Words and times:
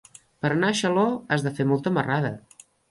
Per 0.45 0.49
anar 0.55 0.71
a 0.73 0.77
Xaló 0.81 1.05
has 1.37 1.47
de 1.49 1.55
fer 1.61 1.71
molta 1.75 1.97
marrada. 2.01 2.37